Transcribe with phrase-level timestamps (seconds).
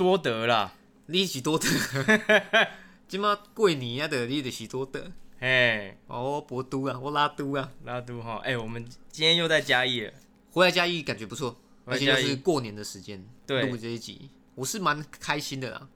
[0.00, 0.72] 多得啦，
[1.08, 1.68] 你是多得，
[3.06, 5.12] 即马过年啊的，你就是多得。
[5.38, 8.82] 嘿，哦，我博都啊，我拉都啊，拉都哈，哎、我们
[9.12, 10.12] 今天又在嘉义了，
[10.52, 11.54] 回来嘉义感觉不错，
[11.84, 13.66] 而且是过年的时间对。
[13.66, 15.86] 录这一集，我是蛮开心的啦，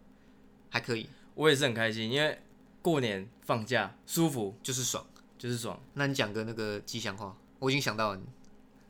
[0.69, 2.39] 还可以，我也是很开心，因为
[2.83, 5.03] 过年放假舒服，就是爽。
[5.39, 5.81] 就是爽。
[5.95, 8.21] 那你讲个那个吉祥话，我已经想到了，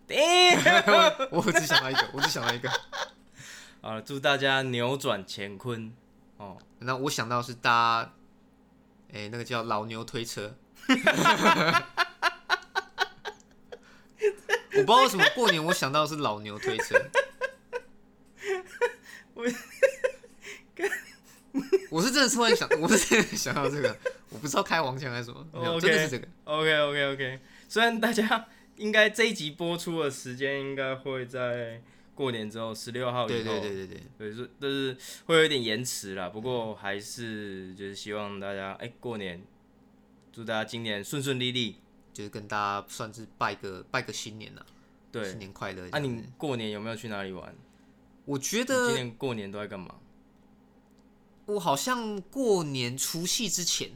[0.09, 0.57] 哎，
[1.31, 2.69] 我只想到一个，我只想到一个。
[3.85, 5.93] 好了，祝大家扭转乾坤
[6.39, 6.57] 哦。
[6.79, 8.15] 那我想到是搭，
[9.13, 10.57] 哎、那个叫老牛推车。
[14.73, 16.99] 我不知道为什么过年我想到是老牛推车。
[19.35, 19.45] 我
[21.91, 23.95] 我是真的突然想，我是真的想到这个，
[24.31, 26.27] 我不知道开黄腔还是什么，没有 OK 真的是这个。
[26.45, 27.39] OK OK OK，
[27.69, 31.83] 虽然大家应该这一集播出的时间应该会在
[32.15, 36.29] 过年之后十六号以后，对对对对对，对，是但是会有一点延迟啦。
[36.29, 39.43] 不过还是就是希望大家哎、过年，
[40.33, 41.77] 祝大家今年顺顺利利。
[42.15, 44.65] 就是跟大家算是拜个拜个新年了，
[45.11, 45.89] 对新，年快乐。
[45.91, 47.53] 啊，你过年有没有去哪里玩？
[48.25, 49.97] 我觉得今年过年都在干嘛？
[51.47, 53.91] 我好像过年除夕之前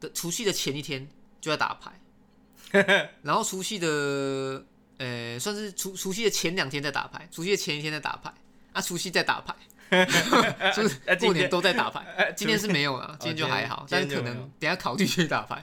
[0.00, 1.08] 的除夕的前一天
[1.40, 4.66] 就在打牌， 然后除夕的
[5.00, 8.32] 呃算是除除夕的前两天在打牌，除夕的前一天在打牌，
[8.74, 9.56] 啊除夕在打牌，
[10.76, 12.04] 就是啊今天过年都在打牌。
[12.18, 15.62] 呃今天是没有了，今天就还好，但是可能等下考虑去打牌。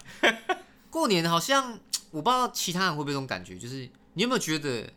[0.89, 4.91] 过年好像我不知道其他人会不会这种感觉，就是你有没有觉得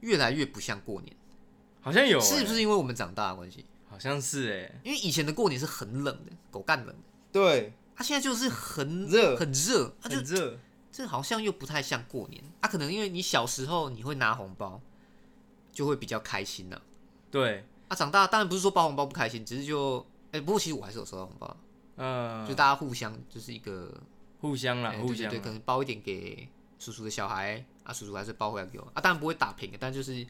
[0.00, 1.16] 越来越不像过年？
[1.80, 2.46] 好像有、是不欸？
[2.46, 3.64] 是因为我们长大的关系？
[3.88, 6.94] 好像是哎、因为以前的过年是很冷的，狗干冷的。
[7.32, 10.58] 对，它现在就是很热很热，它就很热。
[10.96, 12.42] 这好像又不太像过年。
[12.62, 14.80] 啊，可能因为你小时候你会拿红包，
[15.70, 16.80] 就会比较开心呐、
[17.30, 17.94] 对，啊。
[17.94, 21.56] 长大当然不是说包红包不开心，只是就哎、不过其实我还是有收到红包，
[21.96, 23.92] 嗯、就大家互相就是一个
[24.40, 26.48] 互相啦，哎互相啦对可能包一点给
[26.78, 29.00] 叔叔的小孩啊，叔叔还是包回来给我啊。
[29.02, 30.26] 当然不会打平的，但就是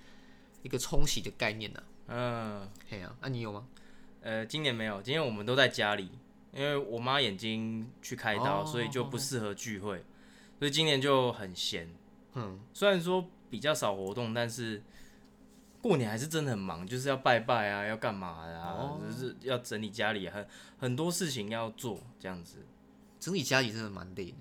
[0.62, 3.64] 一个冲洗的概念呐、嗯，嘿啊，那、你有吗？
[4.20, 6.10] 呃，今年没有，今年我们都在家里，
[6.52, 10.04] 因为我妈眼睛去开刀，哦所以就不适合聚会，
[10.58, 11.88] 所以今年就很闲。
[12.34, 14.82] 嗯，虽然说比较少活动，但是
[15.80, 20.46] 过年还是真的很忙，就是要拜拜啊，要干嘛呀啊，哦就是要整理家里，很
[20.78, 22.58] 很多事情要做，这样子。
[23.18, 24.36] 整理家里真的蛮累的。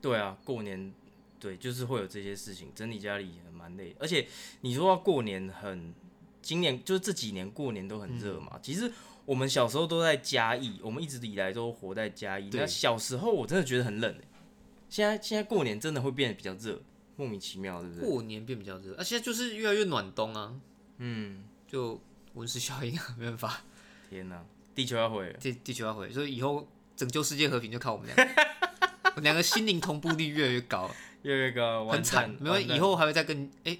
[0.00, 0.92] 对啊，过年
[1.38, 3.94] 对，就是会有这些事情，整理家里也蛮累。
[3.98, 4.26] 而且
[4.60, 5.92] 你说要过年很，
[6.40, 8.58] 今年就是这几年过年都很热嘛。
[8.62, 8.90] 其实
[9.24, 12.48] 我们小时候都在嘉义，我们一直以来都活在嘉义。
[12.48, 14.24] 对那小时候我真的觉得很冷欸
[14.90, 16.82] 现在现在过年真的会变得比较热，
[17.16, 18.04] 莫名其妙，对不对？
[18.06, 20.52] 过年变比较热，啊，现在就是越来越暖冬啊，
[20.98, 21.98] 嗯，就
[22.34, 23.62] 温室效应啊，没办法，
[24.10, 25.38] 天哪，地球要毁了。
[25.38, 28.42] 地地球要毁，所以以后拯救世界和平就靠我们两个，
[29.14, 30.90] 我们两个心灵同步率越来越高，
[31.22, 33.78] 越来越高很惨，，没关系，以后还会再跟哎、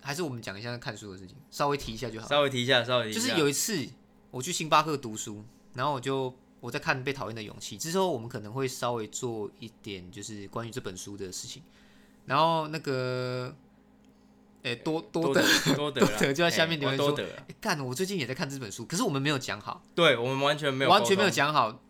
[0.00, 2.26] 还是我们讲一下看书的事情，稍微提一下就好。
[2.26, 3.86] 稍微提一下，稍微提一就，是有一次
[4.30, 5.44] 我去星巴克读书，
[5.74, 11.62] 然后我就我在看《被讨厌的勇气》之后，我们可能会稍微做一点就是关于这本书的事情，
[12.26, 13.54] 然后那个。
[14.64, 15.40] 哎、多多多的
[15.76, 17.16] 多德多得 就在下面留言说
[17.60, 21.80] 干、我最近也在看这本书，可是我们没有讲好，对我们完全没有完全没有讲好，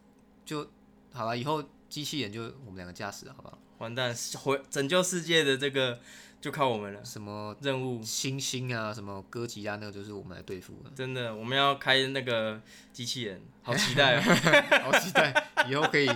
[0.45, 0.71] 就
[1.11, 1.37] 好了。
[1.37, 3.59] 以后机器人就我们两个驾驶，好不好？
[3.79, 5.99] 完蛋，回拯救世界的这个
[6.41, 7.05] 就靠我们了。
[7.05, 10.91] 什么任务星星啊，什么哥吉拉，那个就是我们来对付的。
[10.95, 12.61] 真的，我们要开那个
[12.93, 14.23] 机器人， 好期待哦！
[14.85, 16.09] 好期待以后可以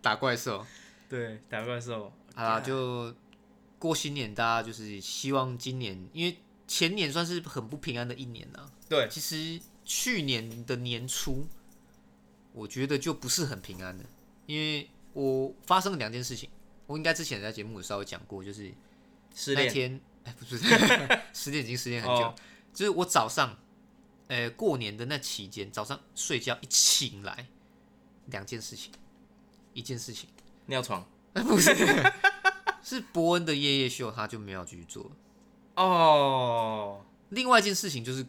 [0.00, 0.66] 打怪兽。
[1.08, 3.14] 对，打怪兽，好啦，就
[3.78, 11.46] 过新年，大家就是希望今年，因为前年算是很不平安的一年呐、对，其实去年的年初，
[12.52, 14.04] 我觉得就不是很平安的，
[14.46, 16.48] 因为我发生了两件事情。
[16.86, 18.70] 我应该之前在节目有稍微讲过，就是
[19.34, 20.58] 失恋，那天，哎，不是
[21.32, 22.34] 失恋已经失恋很久，哦。
[22.72, 23.58] 就是我早上，
[24.28, 27.46] 呃，过年的那期间，早上睡觉一醒来，
[28.26, 28.92] 两件事情，
[29.74, 30.28] 一件事情，
[30.66, 31.06] 尿床。
[31.34, 31.74] 不是，
[32.82, 35.10] 是伯恩的夜夜秀，他就没有继续做了。
[35.76, 37.04] 哦。
[37.30, 38.22] 另外一件事情就是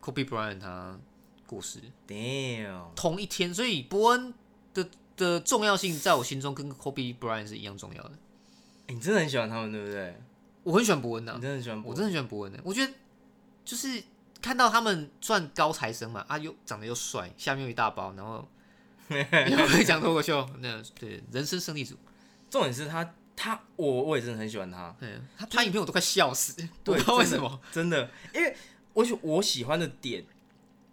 [0.00, 0.98] Kobe Bryant 他
[1.46, 4.32] 过世，，damn，同一天，所以伯恩
[4.72, 8.12] 的的重要性在我心中跟 Kobe Bryant 是一样重要的。
[8.88, 10.20] 欸你真的很喜欢他们，对不对？
[10.64, 12.92] 我很喜欢伯恩呐、你真的很喜欢我真的很喜欢伯恩的、我觉得
[13.64, 14.02] 就是
[14.40, 18.48] 看到他们赚高材生嘛，啊又长得又帅，下面又一大包，然后
[19.10, 21.96] 又会讲脱口秀，那对人生胜利组，
[22.48, 28.56] 重点是他，他我我也真的很喜欢他，对，他拍影片我都快笑死，对不知道为什么，真的，因为
[28.92, 30.24] 我喜我喜欢的点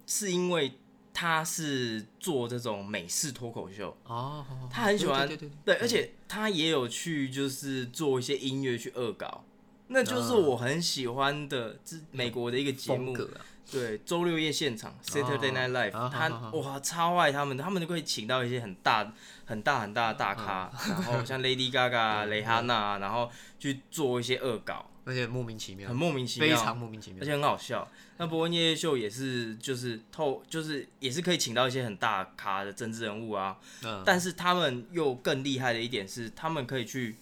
[0.07, 0.79] 是因为
[1.19, 5.35] 他是做这种美式脱口秀，哦，他很喜欢对
[5.65, 9.43] 对而且他也有去就是做一些音乐去恶搞，
[9.87, 19.13] 那就是我很喜欢的，这美国的一个节目，啊，对，周六夜现场 Saturday Night Live，、啊他哇超爱他们，他们都会请到一些很大、
[19.43, 23.29] 很大、很大的大咖，然后像 Lady Gaga、蕾哈娜，然后
[23.59, 27.25] 去做一些恶搞，而且莫名其妙很，莫名其妙非妙，常莫名其妙而。
[27.25, 27.89] 且很好笑。
[28.17, 37.15] 那伯恩夜夜秀也是，就是透，就是也是可以请到一些很大咖的政治人物啊，嗯，但是他们又更厉害的一点是，他们可以去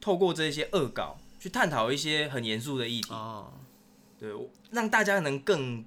[0.00, 3.12] 透过这些恶搞去探讨一些很严肃的议题。
[3.12, 3.52] 哦，
[4.18, 4.30] 对，
[4.70, 5.84] 让大家能更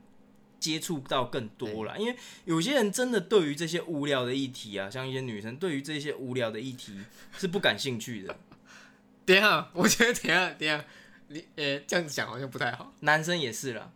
[0.59, 1.95] 接触到更多啦。
[1.97, 6.99] 因为有些人真的对于这些无聊的议题啊，像一些女生对于这些无聊的议题
[7.37, 8.37] 是不感兴趣的，
[9.25, 10.83] 等一下，我觉得等一下，等一下，
[11.29, 12.93] 你呃这样子讲好像不太好。
[13.01, 13.91] 男生也是啦。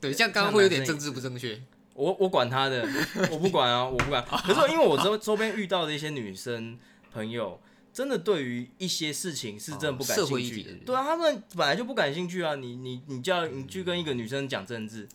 [0.00, 1.60] 对，这样刚刚会有点政治不正确。
[1.94, 2.86] 我我管他的，
[3.32, 4.22] 我不管啊，我不管。
[4.24, 6.78] 可是因为我周周边遇到的一些女生
[7.10, 7.58] 朋友，
[7.90, 10.72] 真的对于一些事情是真的不感兴趣的。
[10.84, 12.54] 对啊，他们本来就不感兴趣啊。
[12.54, 15.08] 你你你叫你去跟一个女生讲政治，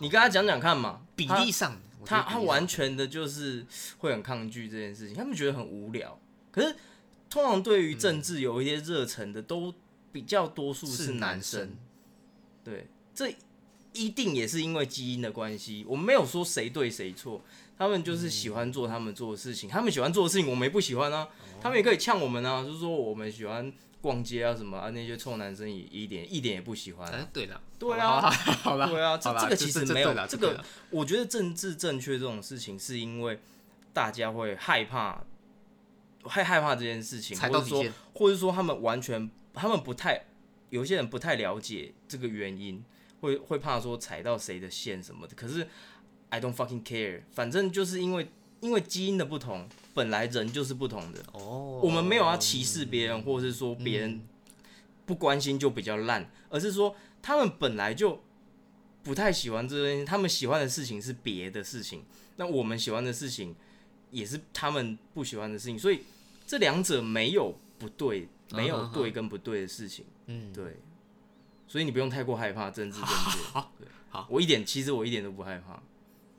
[0.00, 3.64] 你跟她讲讲看嘛，比例上，我觉他他得比例上完全的就是
[3.96, 6.20] 会很抗拒这件事情，他们觉得很无聊。
[6.52, 6.76] 可是
[7.30, 9.72] 通常对于政治有一些热忱的，都
[10.16, 11.76] 比较多数是男男生
[12.64, 13.30] 对，这
[13.92, 15.84] 一定也是因为基因的关系。
[15.86, 17.42] 我们没有说谁对谁错，
[17.76, 21.28] 他们就是喜欢做他们做的事情，他们喜欢做的事情我们也不喜欢啊，
[21.60, 23.70] 他们也可以呛我们啊，就是说我们喜欢
[24.00, 27.14] 逛街啊什么啊，那些臭男生也一点一点也不喜欢、啊。
[27.14, 33.38] 哎，对了，对啊好了，对啊，这这个其实没有这个，我觉得政治正确这种事情，是因为
[33.92, 35.22] 大家会害怕，
[36.24, 37.84] 害害怕这件事情，或者说，
[38.14, 40.26] 或者说他们完全，他们不太，
[40.70, 42.84] 有些人不太了解这个原因，
[43.20, 45.34] 会会怕说踩到谁的线什么的。
[45.34, 45.66] 可是
[46.28, 48.28] I don't fucking care，反正就是因为
[48.60, 51.24] 因为基因的不同，本来人就是不同的。
[51.32, 54.20] 哦，我们没有要歧视别人，或者是说别人
[55.04, 58.22] 不关心就比较烂，而是说他们本来就
[59.02, 62.04] 不太喜欢这件，他们喜欢的事情是别的事情，
[62.36, 63.54] 那我们喜欢的事情
[64.10, 66.00] 也是他们不喜欢的事情，所以
[66.46, 70.76] 这两者没有不对，没有对跟不对的事情，嗯，对，
[71.66, 74.26] 所以你不用太过害怕政治正确， 好对，好。
[74.30, 75.82] 我一点其实我一点都不害怕，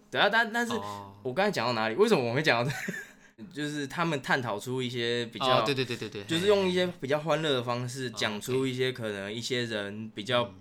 [0.10, 1.95] 对啊，但但是哦，我刚才讲到哪里？
[1.95, 3.44] 为什么我会讲到这？
[3.54, 10.51] 就是他们探讨出一些比较，哦对对对对对，就是用一些比较欢乐的方式讲哦出一些可能一些人比较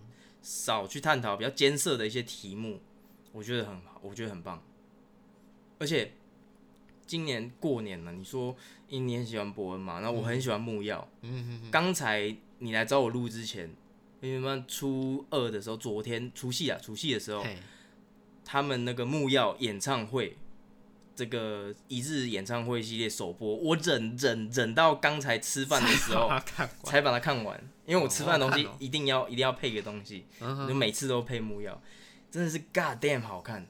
[0.42, 2.82] 少去探讨、比较艰涩的一些题目，
[3.32, 4.62] 我觉得很好，我觉得很棒。
[5.78, 6.12] 而且
[7.06, 8.54] 今年过年了，你说
[8.88, 11.06] 因为你很喜欢伯恩嘛，那我很喜欢木曜。
[11.22, 13.70] 嗯嗯刚才你来找我录之前，
[14.20, 17.44] 因为们初二的时候，昨天除夕啊，除夕的时候
[18.44, 20.36] 他们那个木曜演唱会，
[21.14, 26.30] 这个一日演唱会系列首播，我忍忍忍到刚才吃饭的时候，
[26.84, 31.80] 才把它看完，因为我吃饭的东西一定要一定要配个东西，嗯就每次都配木曜，
[32.30, 33.66] 真的是 God damn 好看，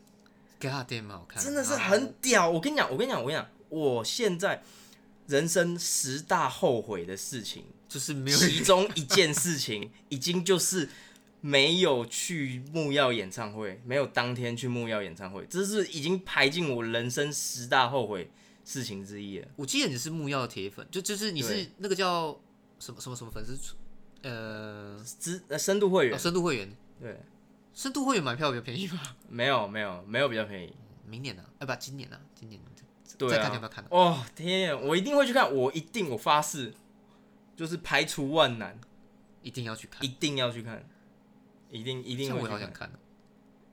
[0.61, 2.49] ，God damn 好看，真的是很屌。
[2.49, 4.63] 我跟你讲，我跟你讲，我跟你讲，我现在
[5.27, 10.89] 人生十大后悔的事情，就是没有其中一件事情 已经就是
[11.41, 18.31] 没有去木曜演唱会，没有当天去木曜演唱会，这是已经排进我人生十大后悔
[18.65, 19.49] 事情之一了。
[19.57, 22.39] 我记得你是木曜的铁粉，就就是你是那个叫
[22.79, 23.57] 什么什么什么粉丝，
[24.23, 27.21] 呃，资呃深度会哦员，深度会员，对，
[27.77, 28.99] 深度会员买票比较便宜吗？
[29.29, 32.59] 没有没有没有比较便宜，明年啊，哎不，今年啊，今年
[33.19, 33.69] 对再看要不啊。
[33.69, 33.89] 要看啊？
[33.91, 36.73] 哦天啊，我一定会去看，我一定我发誓，
[37.55, 38.81] 就是排除万难，
[39.43, 40.03] 一定要去看。
[40.03, 40.83] 一，定要去看，
[41.69, 42.97] 一定一定会我好想看哦，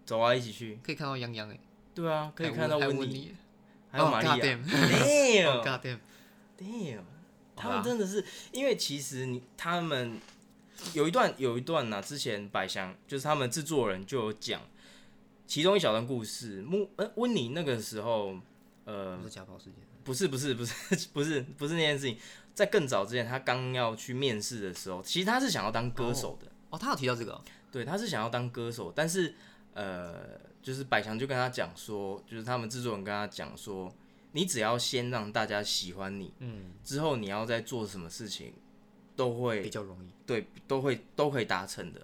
[0.05, 0.77] 走啊，一起去。
[0.83, 1.57] 可以看到泱泱哎，
[1.95, 3.33] 对啊，可以看到温妮，
[3.89, 4.35] 还有玛利亚。
[4.35, 5.85] damn Damn，God
[6.59, 7.03] damn，Damn，
[7.55, 10.19] 他们真的是，因为其实你他们
[10.93, 14.61] 有一段有一段呢、之前百祥就是他们制作人就有讲
[15.47, 16.61] 其中一小段故事。
[16.61, 18.37] 木呃温妮那个时候，
[18.85, 20.73] 呃不，是家暴事件，不是不是不是
[21.13, 22.17] 不是不是那件事情，
[22.53, 29.33] 在更早之前，他刚要去面试的时候，其实他是想要当歌手的，哦，他有提到这个哦，对，他是想要当歌手，但是
[29.73, 33.91] 呃，就是百祥就跟他讲说，就是他们制作人跟他讲说，
[34.33, 38.53] 你只要先让大家喜欢你，嗯，之后你要再做什么事情，
[39.15, 42.01] 都会比较容易，对都会都可以达成的。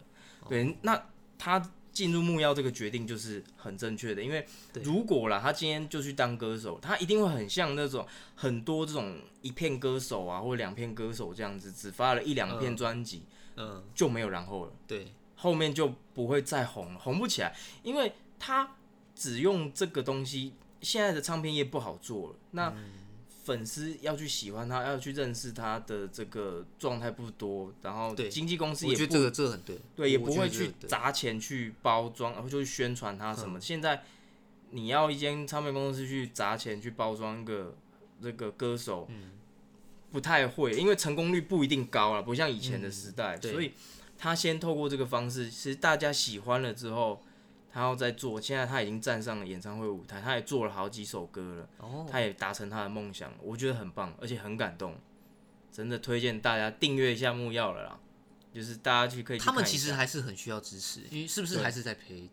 [0.48, 1.02] 对，那
[1.38, 4.46] 他进入木曜这个决定就是很正确的，因为
[4.84, 13.24] 如果啦，他今天就去当歌手，他一定会很像那种很多这种一片歌手啊，或者两片歌手这样子，只发了一两片嗯专辑、
[13.58, 14.72] 嗯，就没有然后了。
[14.88, 18.76] 对，后面就不会再红了，红不起来，因为他
[19.14, 22.74] 只用这个东西，现在的唱片业不好做了，那
[23.44, 33.60] 粉丝要去喜欢他，要去认识他的这个状态不多，然后对经纪公司也不我觉得这个这个很对，对，也不会去砸钱去包装，然后就去宣传他什么。
[33.60, 34.04] 现在
[34.72, 37.76] 你要一间唱片公司去砸钱去包装一个
[38.22, 39.10] 这个歌手，
[40.12, 43.52] 不太会，因为成功率不一定高了，不像以前的时代，对。
[43.52, 43.74] 所以
[44.18, 47.24] 他先透过这个方式，其实大家喜欢了之后，
[47.72, 48.40] 他要在做。
[48.42, 54.96] 现在他已经站上了演唱会舞台，他也做了好几首歌了，哦，他也达成他的梦想，我觉得很棒，而且很感动，
[55.72, 58.00] 真的推荐大家订阅一下木曜了啦。
[58.52, 62.28] 就是大家去可以去他们其实还是很需要支持，因为是不是还是在赔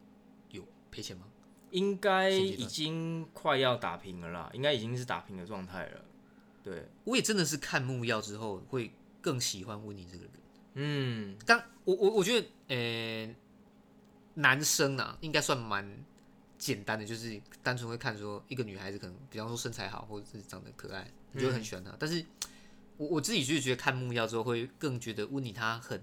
[0.51, 1.27] 有赔钱吗？
[1.71, 6.01] 应该已经快要打平了啦，应该已经是打平的状态了。
[6.65, 8.91] 对，我也真的是看木曜之后会
[9.21, 10.33] 更喜欢温妮这个人。
[10.75, 13.35] 嗯，但我我我觉得，呃、
[14.39, 15.87] 男生啊，应该算蛮
[16.59, 21.95] 简单的，就是单纯会看说一个女孩子可能，比方说身材好，或者是长得可爱，你就会很喜欢她。
[21.99, 22.25] 但是
[22.99, 26.01] 我我自己就觉得看木曜之后，会更觉得温妮她很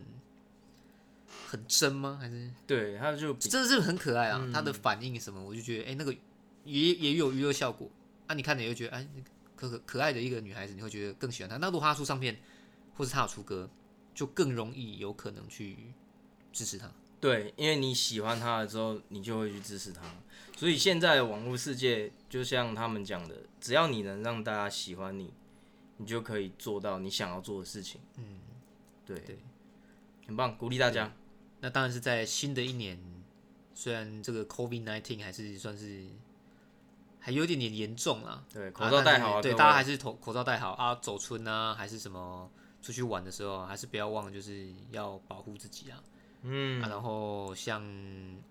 [1.50, 2.18] 很真吗？
[2.20, 4.50] 还是对，她就真的是很可爱啊？
[4.52, 6.16] 她的反应什么，我就觉得，哎、那个
[6.64, 7.90] 也也有娱乐效果
[8.28, 8.34] 啊。
[8.34, 9.08] 你看你会觉得，哎，
[9.56, 11.58] 可可可爱的一个女孩子，你会觉得更喜欢她。
[11.58, 12.40] 那如果她出唱片，
[12.96, 13.70] 或是她有出歌，
[14.16, 15.78] 就更容易有可能去
[16.52, 16.92] 支持她。
[17.24, 20.02] 对，因为你喜欢他了之后，你就会去支持他。
[20.58, 25.34] 所以现在的网络世界，就像他们讲的，只要你能让大家喜欢你，
[25.96, 28.02] 你就可以做到你想要做的事情。
[28.18, 28.42] 嗯，
[29.06, 29.40] 对对，
[30.28, 31.14] 很棒，鼓励大家。
[31.62, 33.00] 那当然是在新的一年，
[33.74, 36.06] 虽然这个 COVID nineteen 还是算是
[37.22, 42.52] 还有一点点严重啦，对，口罩戴好啊，对，大家还是头口罩戴好啊，走春啊，还是什么
[42.82, 46.04] 出去玩的时候，还是不要忘了就是要保护自己啊。
[46.44, 47.82] 嗯啊，然后像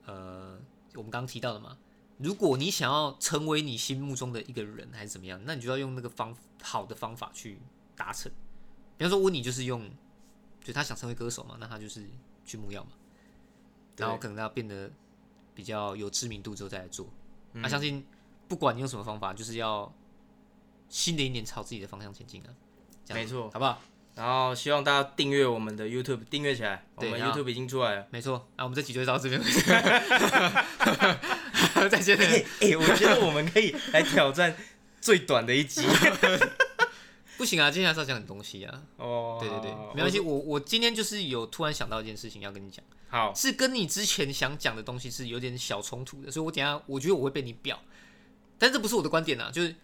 [0.06, 0.58] 呃，
[0.94, 1.76] 我们刚刚提到的嘛，
[2.18, 7.60] 如果你想要成为你心目中的一个人，还是怎么样，那你就要用那个方好的方法去
[7.94, 8.32] 达成。
[8.96, 9.90] 比方说温妮就是用，
[10.62, 12.08] 就他想成为歌手嘛，那他就是
[12.44, 12.92] 去木曜嘛，
[13.96, 14.90] 然后可能他变得
[15.54, 17.06] 比较有知名度之后再来做。
[17.52, 18.06] 嗯那、相信
[18.48, 19.92] 不管你用什么方法，就是要
[20.88, 22.54] 新的一年朝自己的方向前进啊。
[23.08, 23.78] 没错好不好？
[24.14, 28.06] 然后希望大家订阅我们的 YouTube，订阅起来，我们对 YouTube 已经出来了。
[28.10, 29.60] 没错，那我们这集就到这边为止，
[31.88, 32.18] 再见。
[32.18, 34.54] 哎、哎我觉得我们可以来挑战
[35.00, 35.82] 最短的一集。
[37.38, 38.82] 不行啊，接下来是要讲点东西啊。
[38.98, 47.80] 哦，对对对好，没关系，我我今天就是有突然想到一件事情要跟你讲，好，是跟你之前想讲的东西是有点小冲突的，所以我等下我觉得我会被你表，
[48.58, 49.74] 但这不是我的观点啊，就是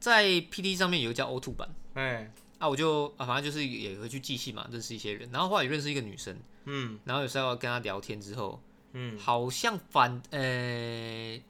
[0.00, 11.42] 在 P D 上面有一个叫 O Two 版哎，啊，我就啊反正就是也会去寄信嘛，认识一些人，然后后来也认识一个女生，嗯然后有时候要跟她聊天之后，嗯，好像反呃，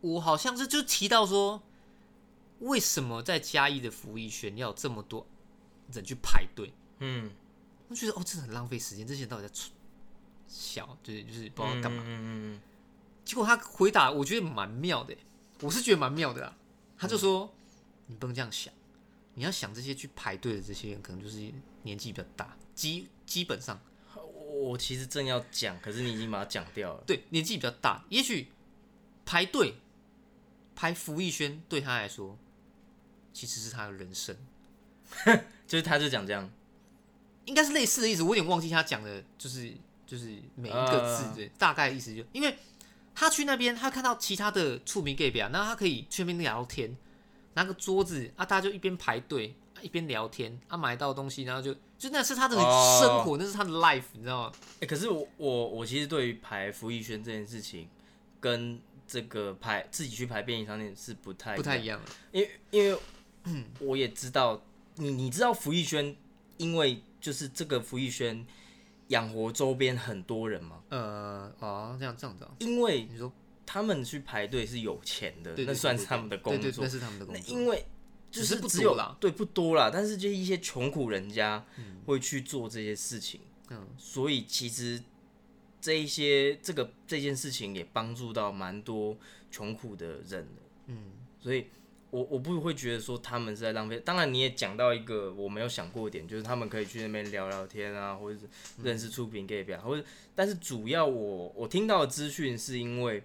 [0.00, 1.60] 我好像是就提到说，
[2.60, 5.26] 为什么在嘉义的福义轩要有这么多
[5.92, 6.72] 人去排队？
[7.00, 7.32] 嗯，
[7.88, 9.72] 我觉得哦，真的很浪费时间，这些人到底在蠢
[10.46, 12.04] 小，就是就是不知道干嘛。
[12.06, 12.60] 嗯嗯
[13.24, 15.16] 结果他回答，我觉得蛮妙的，
[15.62, 16.54] 我是觉得蛮妙的啦。
[16.96, 17.52] 他就说，
[18.06, 18.72] 你不能这样想，
[19.34, 23.80] 你要想这些去排队的这些人，可能就是年纪比较大，基基本上
[24.16, 27.02] 嗯我我其实正要讲，可是你已经把它讲掉了。
[27.06, 28.48] 对年纪比较大，也许
[29.24, 29.74] 排队
[30.76, 32.38] 排福艺轩对他来说，
[33.32, 34.36] 其实是他的人生，
[35.66, 36.50] 就是他就讲这样，
[37.44, 38.22] 应该是类似的意思。
[38.22, 39.72] 我有点忘记他讲的，就是
[40.06, 42.56] 就是每一个字呃的、大概意思就，因为
[43.14, 46.96] 他去那边，他看到其他的出名 gay 表，那他可以去那边聊天，
[47.54, 49.48] 拿个桌子啊，大家就一边排队。
[49.48, 54.52] 啊一边聊天啊，买到东西，然后就就那是他的哦生活，那是他的 life，你知道吗？
[54.80, 57.86] 哎、可是我我我其实对于排福义轩这件事情，
[58.40, 62.10] 跟这个排自己去排便利商店是不太不太一样的。
[62.32, 62.98] 因为因为
[63.80, 64.62] 我也知道，
[64.94, 66.16] 你你知道福义轩，
[66.56, 68.46] 因为就是这个福义轩
[69.08, 73.30] 养活周边很多人嘛，呃，哦，这样这样子啊，因为你说
[73.66, 76.88] 他们去排队是有钱的，对对那算是他们的工作对对，那。
[76.88, 77.54] 是他们的工作。
[77.54, 77.84] 因为
[78.30, 81.64] 就是不只有啦对不多啦，但是就一些穷苦人家
[82.04, 83.40] 会去做这些事情，
[83.70, 85.00] 嗯，所以其实
[85.80, 89.16] 这一些这个这件事情也帮助到蛮多
[89.52, 91.66] 穷苦的人的，嗯，所以
[92.10, 94.00] 我我不会觉得说他们是在浪费。
[94.00, 98.46] 当然你也讲到一个我没有想过的点，就是他们可以去那边聊聊天啊，或者是
[98.82, 100.04] 认识出品 gay 表，或者
[100.34, 103.22] 但是主要我我听到的资讯是因为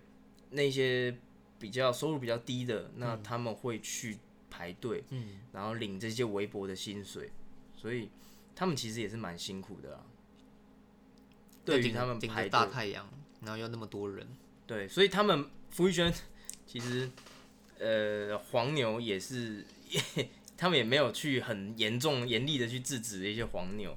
[0.51, 1.17] 那些
[1.59, 4.17] 比较收入比较低的，那他们会去
[4.49, 7.31] 排队，嗯，然后领这些微薄的薪水，
[7.75, 8.09] 所以
[8.55, 10.05] 他们其实也是蛮辛苦的啊。
[11.65, 13.07] 对于他们顶着排，大太阳，
[13.41, 14.27] 然后又那么多人，
[14.65, 16.11] 对，所以他们福玉轩
[16.65, 17.09] 其实
[17.77, 19.63] 呃黄牛也是，
[20.57, 23.95] 他们也没有去很严重严厉的去制止一些黄牛，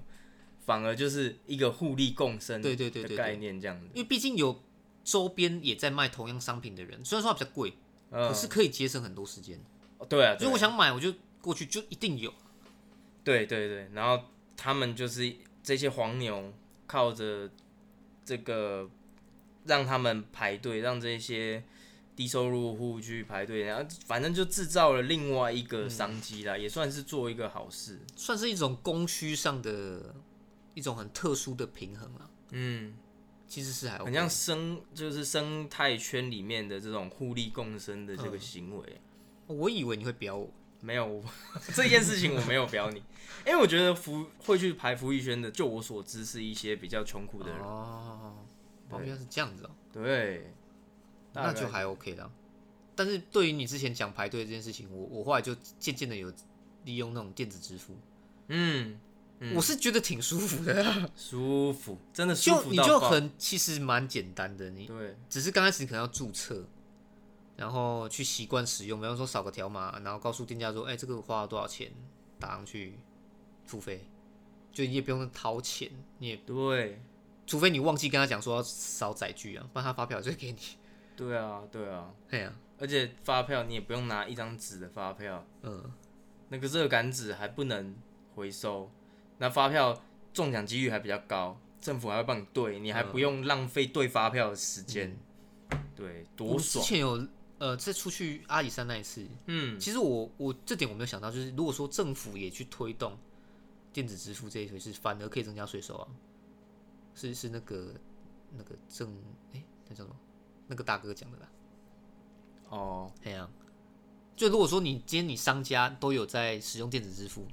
[0.67, 3.87] 反而就是一个互利共生对对对对对的概念这样子。
[3.95, 4.61] 因为毕竟有
[5.05, 7.75] 周边也在卖同样商品的人，虽然说它比较贵，
[8.11, 9.61] 嗯可是可以节省很多时间。
[10.09, 12.33] 对啊，所以我想买，我就过去就一定有。
[13.23, 14.25] 对对对，然后
[14.57, 15.33] 他们就是
[15.63, 16.53] 这些黄牛，
[16.87, 17.49] 靠着
[18.25, 18.91] 这个
[19.65, 21.63] 让他们排队，让这些
[22.17, 28.01] 低收入户去排队，然后反正就制造了另外一个商机啦，也算是做一个好事。
[28.17, 30.15] 算是一种供需上的
[30.75, 32.95] 一种很特殊的平衡啊，嗯，
[33.53, 39.01] 其实是还 OK 很像生就是生态圈里面的这种互利共生的这个行为。
[39.47, 41.23] 我以为你会表我，没有我
[41.75, 43.03] 这件事情我没有表你，
[43.47, 47.61] 因为我觉得福会去排福玉轩的，就我所知是一些比较穷苦的人。
[47.61, 48.39] 哦，
[48.89, 49.01] 哦，对。
[49.05, 50.51] 原来是这样子哦，对，
[51.35, 52.31] 那就还 OK 啦。
[52.97, 56.33] 但是对于你之前讲排队这件事情，我我后来就渐渐的有
[56.87, 57.95] 利用那种电子支付，
[58.49, 58.99] 嗯，
[59.43, 59.55] 嗯。
[59.57, 60.85] 我是觉得挺舒服的。
[60.85, 66.65] 啊，舒服，真的舒服就你就很其实蛮简单的，你对，只是刚开始你可能要注册，
[67.57, 71.91] 然后去习惯使用，比方说扫个条码，然后告诉店家说，哎、这个花了多少钱，
[72.39, 72.99] 打上去
[73.67, 74.07] 付费，
[74.73, 77.03] 就你也不用掏钱，你也对，
[77.47, 80.59] 除非你忘记跟他讲说要扫载具啊，不然他发票就会给你。
[81.15, 85.93] 对啊，对啊，哎呀、而且发票你也不用拿一张纸的发票，嗯，
[86.49, 87.95] 那个热感纸还不能
[88.35, 88.91] 回收，
[89.43, 90.01] 那发票
[90.33, 95.19] 中奖几率还比较高，政府还会帮你兑，你还不用浪费兑发票的时间，
[95.97, 97.27] 对，我之多爽，前有
[97.59, 103.19] 呃，在出去阿里山那一次，嗯，其实我我这点我没有想到，就是如果说政府也去推动
[103.93, 106.07] 电子支付这一回事，反而可以增加税收啊。
[107.17, 107.95] 是是那个
[108.57, 109.13] 那个政
[109.55, 110.17] 哎、那叫什么？
[110.69, 111.49] 那个大哥讲的啦。
[112.69, 113.51] 哦，哎呀、
[114.37, 117.45] 就如果说你今天你商家都有在使用电子支付，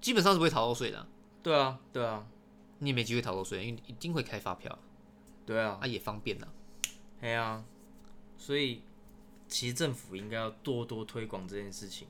[0.00, 1.08] 基本上是不会逃漏税的啊、
[1.42, 2.26] 对啊，对啊，
[2.78, 4.72] 你也没机会逃漏税，因为你一定会开发票。
[4.72, 4.78] 啊，
[5.46, 6.48] 对啊，啊也方便啊。
[7.20, 7.64] 哎呀，
[8.36, 8.82] 所以
[9.48, 12.06] 其实政府应该要多多推广这件事情，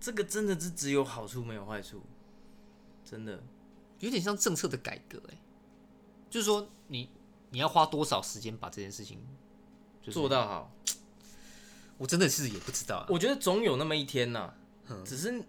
[0.00, 2.02] 这个真的是只有好处没有坏处，
[3.04, 3.42] 真的。
[3.98, 5.38] 有点像政策的改革、哎，
[6.28, 7.08] 就是说你
[7.50, 9.20] 你要花多少时间把这件事情
[10.00, 10.72] 就是做到好，
[11.98, 13.06] 我真的是也不知道啊。
[13.08, 14.52] 我觉得总有那么一天呐、
[14.88, 15.04] 嗯。
[15.04, 15.44] 只是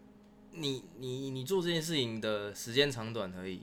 [0.54, 3.62] 你你你做这件事情的时间长短而已。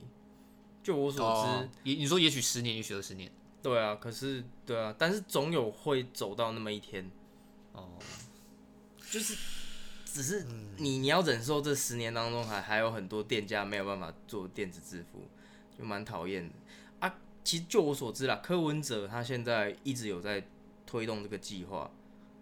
[0.83, 3.31] 就我所知，哦，你说也许十年，也许二十年。
[3.61, 7.11] 对啊，可是对啊，但是总有会走到那么一天，
[7.73, 7.87] 哦，
[9.11, 9.37] 就是
[10.03, 10.43] 只是
[10.77, 15.19] 你你要忍受这十年当中还还有很多店家没有办法做电子支付，
[15.77, 16.55] 就蛮讨厌的
[16.99, 17.15] 啊。
[17.43, 20.43] 其实就我所知啦，柯文哲他现在一直有在
[20.87, 21.91] 推动这个计划，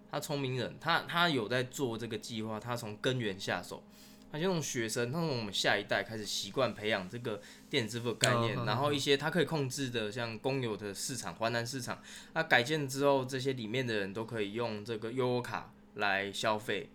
[0.10, 3.84] 他聪明人，他他有在做这个计划，他从根源下手。
[4.32, 12.00] 他先从学生，他从我们下一代开始习惯培养这个电子支付的概念，然后一些他可以控制的，像公有的市场、华南市场，
[12.34, 16.90] 那改建之后，这些里面的人都可以用这个悠游卡来消费，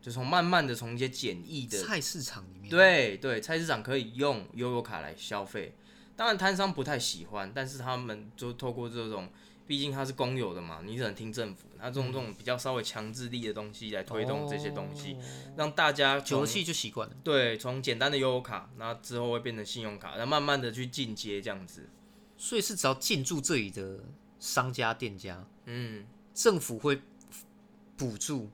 [0.00, 5.74] 就从慢慢的从一些简易的，菜市场里面，对对，菜市场可以用悠游卡来消费。
[6.14, 9.28] 当然摊商不太喜欢，但是他们就透过这种，
[9.70, 15.16] 毕竟它是公有的嘛，你只能听政府，他这种这种比较稍微强制力的东西来推动这些东西，
[15.56, 17.14] 让大家从久了气就习惯了。
[17.22, 21.88] 对从简单的悠游卡，然后之后会变成信用卡，然后慢慢的去进阶这样子。
[22.36, 24.00] 所以是只要进驻这里的
[24.40, 26.04] 商家店家，嗯，
[26.34, 27.00] 政府会
[27.96, 28.50] 补助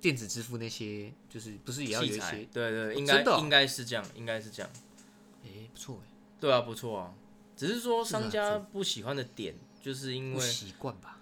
[0.00, 2.48] 电子支付那些，就是不是也要有一些？
[2.52, 4.70] 对对，应该、应该是这样，应该是这样。
[5.42, 6.06] 哎、不错哎，
[6.38, 7.12] 对啊，不错啊。
[7.56, 11.18] 只是说商家不喜欢的点，就是因不为习惯吧？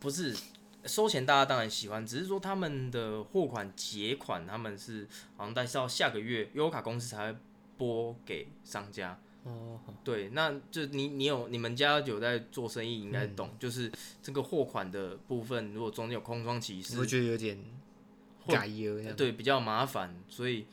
[0.00, 0.36] 不是
[0.84, 7.38] 收钱，大家当然喜欢，只是说他们的货款结款，他们是好像但是到下个月优卡公司才会
[7.78, 9.16] 拨给商家。
[9.44, 17.56] 哦，对，那就你你有你们家有在做生意，应该懂，嗯就是这个货款的部分，如果中间有空窗期你是我觉得有点
[18.40, 19.16] 会改耶这样。
[19.16, 20.66] 对比较麻烦，所以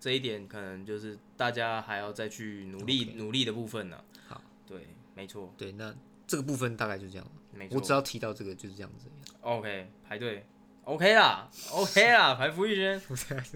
[0.00, 4.02] 这一点可能就是大家还要再去努力努力的部分呢。
[4.26, 5.94] 好，对，没错，对，那
[6.28, 7.26] 这个部分大概就这样。
[7.72, 9.08] 我只要提到这个就是这样子。
[9.40, 10.46] OK 排队
[10.84, 13.02] ，OK 啦，OK 啦， 排福玉轩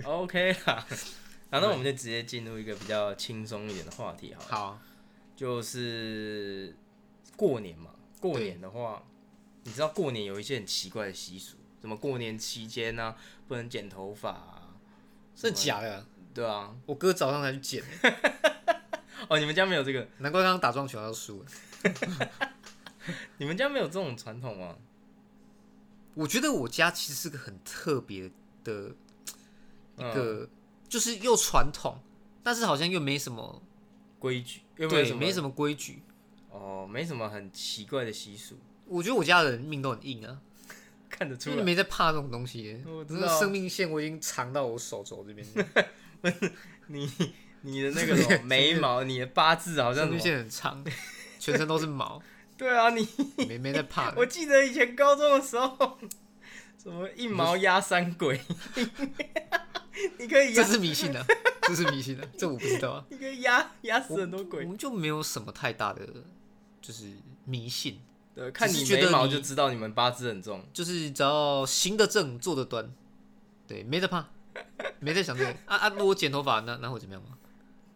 [0.04, 0.84] ，OK 啦。
[1.50, 4.80] 然后那我们就直接进入一个比较轻松一点的话题好了，好，
[5.36, 6.74] 就是
[7.36, 7.90] 过年嘛。
[8.20, 9.04] 过年的话，
[9.64, 13.14] 你知道过年有一些很奇怪的习俗，什么过年期间呢、
[13.46, 14.68] 不能剪头发、啊，
[15.36, 16.06] 真的假的？
[16.32, 16.74] 对啊。
[16.86, 17.84] 我哥早上才去剪，
[19.28, 20.08] 哦，你们家没有这个？
[20.18, 21.48] 难怪刚刚打撞球要输了。
[23.38, 24.76] 你们家没有这种传统吗？
[26.14, 28.30] 我觉得我家其实是个很特别
[28.62, 28.88] 的
[29.96, 30.48] 一嗯个，
[30.88, 31.98] 就是又传统，
[32.42, 33.62] 但是好像又没什么，
[34.18, 35.18] 规矩又没有对，什么？
[35.20, 36.02] 没什么规矩。
[36.50, 40.38] 哦，没什么很奇怪的习俗，我觉得我家的人命都很硬啊，
[41.08, 41.56] 看得出来。
[41.56, 42.82] 就是没在怕这种东西。
[42.86, 45.46] 我知道生命线我已经藏到我手肘这边，
[46.88, 47.10] 你
[47.62, 50.20] 你的那个眉毛，你的八字好像生命？
[50.20, 50.84] 线很长，
[51.38, 52.22] 全身都是毛，
[52.62, 53.08] 对啊，你
[53.48, 54.14] 没没在怕。
[54.16, 55.98] 我记得以前高中的时候，
[56.80, 58.40] 什么一毛压三鬼，
[60.16, 61.26] 你可以这，是迷信的，
[61.62, 63.04] 这是迷信的，这我不知道啊。
[63.10, 64.64] 你可以压压死很多鬼我鬼。
[64.66, 66.06] 们就没有什么太大的
[66.80, 67.10] 就是
[67.44, 68.00] 迷信，
[68.32, 70.64] 对，看你眉毛是觉得你就知道你们八字很重。
[70.72, 72.88] 就是只要行得正，坐得端，
[73.66, 74.28] 对，没得怕，
[75.00, 75.88] 没在想这个啊啊！
[75.88, 77.38] 如果剪头发，那那会怎么样吗？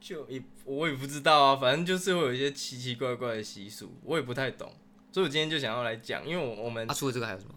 [0.06, 4.72] 就也我也不知道啊，反正就是会有一些奇奇怪怪的习俗，我也不太懂，
[5.10, 7.52] 所以我今天就想要来讲，因为我我们啊，除了这个还有什么？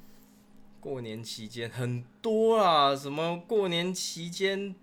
[0.79, 4.73] 过年期间很多啦，什么过年期间，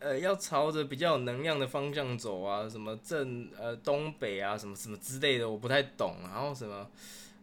[0.00, 6.16] 呃，要朝着比较有能量的方向走啊，什么正呃东北啊，什么什么之类的，我不太懂。
[6.24, 6.86] 然后什么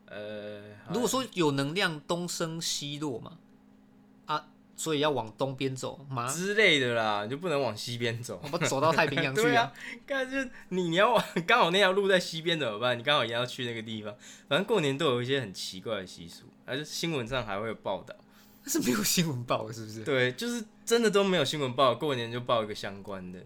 [0.05, 0.61] 呃，
[0.93, 3.40] 如果说有能量东升西落嘛，啊，
[4.81, 6.27] 所以要往东边走吗？
[6.27, 8.41] 之类的啦，你就不能往西边走。
[8.43, 9.73] 我们走到太平洋 去对啊啊？，
[10.07, 12.97] 看就是你你要往 刚好那条路在西边怎么办？
[12.97, 14.11] 你刚好也要去那个地方，
[14.49, 18.15] 反正过年都有一些很奇怪的习俗，而且新闻上还会有报道。
[18.65, 20.03] 是没有新闻报，是不是？
[20.03, 23.39] 对，就是真的都没有新闻报，过年就报一个相关的。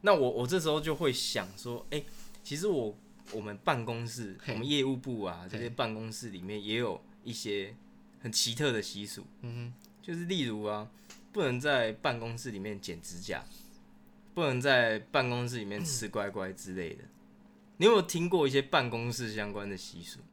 [0.00, 2.02] 那我我这时候就会想说，哎、
[2.42, 2.96] 其实我
[3.32, 7.74] 我们办公室，我们业务部啊，这些办公室里面也有一些
[8.20, 10.88] 很奇特的习俗，嗯就是例如啊，
[11.32, 13.44] 不能在办公室里面剪指甲，
[14.34, 17.04] 不能在办公室里面吃乖乖之类的。
[17.76, 20.18] 你有没有听过一些办公室相关的习俗？
[20.20, 20.24] 哼，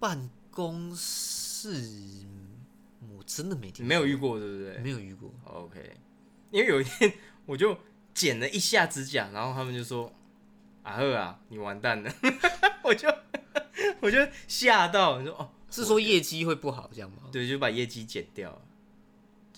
[0.00, 1.70] 办公室
[3.16, 4.78] 我真的没听，你没有遇过，对不对？
[4.78, 5.32] 没有遇过。
[5.44, 5.96] OK，
[6.50, 7.12] 因为有一天
[7.46, 7.78] 我就
[8.12, 10.12] 剪了一下指甲，然后他们就说
[10.82, 12.12] ：“阿赫啊，你完蛋了！”
[12.82, 13.08] 我就
[14.00, 17.24] 我就吓到，你说哦，是说业绩会不好这样吗？
[17.30, 18.62] 对，就把业绩剪掉了，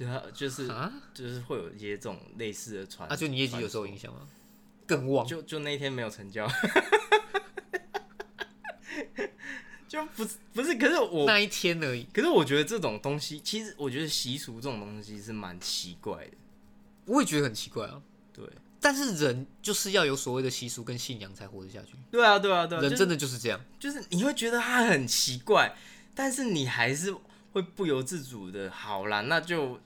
[0.00, 4.20] 就他就是啊，就是会有一些这种类似的传啊，就你业绩有受影响吗？
[4.86, 6.48] 更旺，就就那一天没有成交，
[9.86, 12.04] 就不是不是，可是我那一天而已。
[12.14, 16.32] 可是我觉得这种东西，其实我觉得习俗这种东西是蛮奇怪的，
[17.04, 18.00] 我也觉得很奇怪啊。
[18.32, 18.42] 对。
[18.80, 23.60] 但是人就是要有所谓的习俗跟信仰才活得下去，对啊，对啊，对啊，人真的就是这样。
[23.78, 25.76] 就是你会觉得他很奇怪，
[26.14, 27.14] 但是你还是
[27.52, 29.78] 会不由自主的，好啦，那就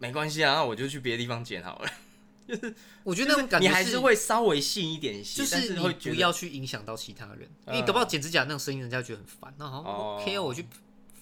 [0.00, 1.90] 没关系啊，那我就去别的地方剪好了。
[2.48, 9.54] 就是我觉得那种感觉你还是会稍微信一点些，但就是你会不要去影响到其他人，因嗯为搞不好剪指甲那种声音，人家觉得很烦。
[9.56, 10.66] 那好哦，OK，啊我去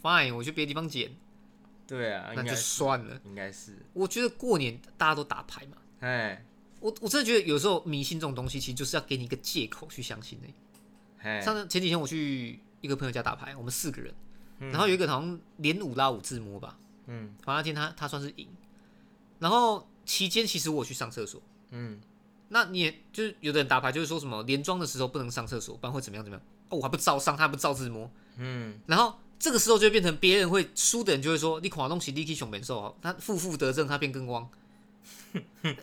[0.01, 1.15] fine，我去别的地方剪，
[1.87, 3.21] 对啊，那就算了。
[3.27, 6.43] 应该是，我觉得过年大家都打牌嘛，哎
[6.81, 10.47] 我我真的觉得有时候迷信这种东西，其实就是要给你一个借口去相信的。
[11.19, 14.15] 哎，上次前几天我去一个朋友家打牌，我们四个人，
[14.61, 17.35] 然后有一个好像连五拉五自摸吧，嗯。
[17.43, 18.49] 反正那天他他算是赢，
[19.39, 22.01] 然后期间其实我去上厕所，嗯，
[22.49, 34.49] 那你也就是有的人打牌就是说什么连庄的时候不能上厕所，不然会怎么样怎么样，哦我还不照上，他还不照自摸，嗯，然后这个时候就会变成别人会输的人就会说你垮东西，你去熊本兽哦，他负负得正，他变更汪。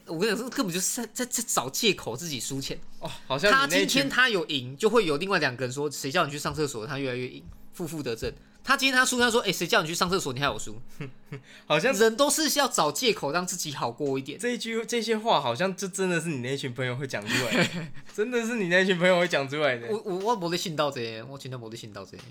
[0.07, 2.79] 我跟你讲，这根本就是在在在找借口自己输钱。
[2.99, 8.33] 哦，好像他今天他有赢，就会有另外两个人说谁叫你去上厕所，他越来越赢，负负得正。
[8.65, 10.75] 他今天他输，他说哎谁叫你去上厕所，你还有输。
[11.67, 14.39] 好像人都是要找借口让自己好过一点。
[14.39, 19.87] 这一句这些话，好像就真的是你那群朋友会讲出来的， 真的是你那群朋友会讲出来的。
[19.89, 22.23] 我我我没得信到这个，我真的没得信到这个。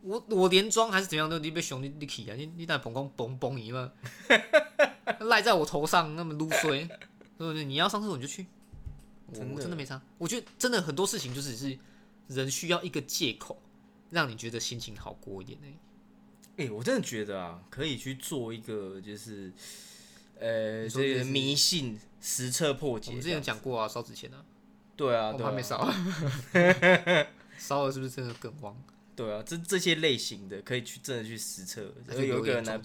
[0.00, 3.92] 我我连装还是怎样都你被熊你你起啊，你你那蹦蹦蹦蹦一嘛，
[5.20, 6.88] 赖在我头上那么撸衰，
[7.36, 7.64] 对不对？
[7.64, 8.46] 你要上厕所你就去，
[9.26, 10.00] 我真的我真的没差。
[10.16, 11.78] 我觉得真的很多事情就只是
[12.28, 13.60] 人需要一个借口，
[14.14, 15.74] 让你觉得心情好过一点而已。
[16.56, 19.52] 哎、我真的觉得啊，可以去做一个就是，
[20.38, 23.10] 呃，这个迷信实测破解。
[23.10, 24.44] 我们之前有讲过啊，烧纸钱啊，
[24.96, 25.92] 对啊，我还没烧，
[27.58, 28.80] 烧了是不是真的更旺？
[29.16, 32.80] 对啊，这这些类型的可以去真的去实测，那就就留言有一个人来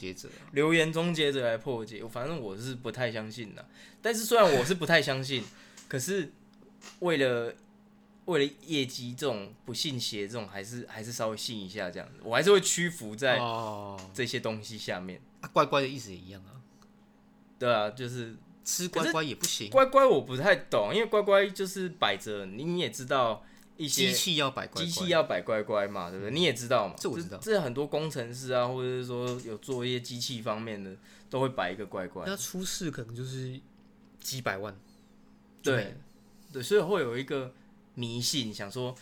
[0.52, 2.04] 留言终结者来破解。
[2.08, 3.68] 反正我是不太相信的，
[4.02, 5.44] 但是虽然我是不太相信，
[5.88, 6.32] 可是
[7.00, 7.54] 为了
[8.30, 15.20] 为了业绩这种不信邪这种，还是还是稍微信一下这样子，我还是会屈服在哦，这些东西下面。
[15.42, 16.60] 啊乖乖的意思也一样啊，
[17.58, 19.70] 对啊，就是吃乖乖也不行。
[19.70, 23.42] 乖乖我不太懂，因为乖乖就是摆着，你也知道
[23.78, 26.32] 一些机器要摆乖乖，机器要摆乖乖嘛，对不对？
[26.32, 30.96] 你也知道嘛，这我知道这很多工程师啊，或者是说有做一些机器方面的，
[31.30, 32.26] 都会摆一个乖乖。
[32.28, 33.60] 那出事可能就是
[34.20, 34.78] 几百万。
[35.64, 35.96] 对
[36.52, 37.54] 对，所以会有一个
[38.00, 38.96] 迷信，想说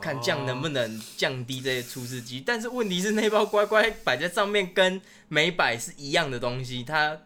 [0.00, 2.42] 看这样能不能降低这些出事机。
[2.46, 7.20] 但是问题是，那包乖乖摆在上面跟没摆是一样的东西，它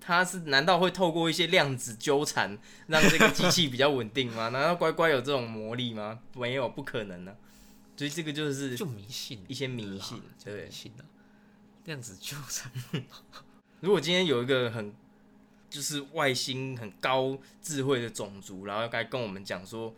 [0.00, 4.48] 它是难道会透过一些量子纠缠让这个机器比较稳定吗？
[4.54, 6.20] 难道乖乖有这种魔力吗？
[6.34, 7.34] 没有，不可能啊、
[7.96, 10.70] 所以这个就是就迷信一些迷信，对就迷。
[10.70, 11.02] 信啊，
[11.84, 12.70] 量子纠缠。
[13.80, 14.94] 如果今天有一个很
[15.68, 19.94] 就是外星很高智慧的种族，然后该跟我们讲说，